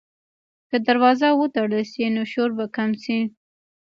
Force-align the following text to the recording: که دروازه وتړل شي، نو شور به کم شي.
که 0.69 0.77
دروازه 0.87 1.27
وتړل 1.31 1.83
شي، 1.91 2.05
نو 2.15 2.21
شور 2.31 2.49
به 2.57 2.65
کم 2.75 2.89
شي. 3.03 3.19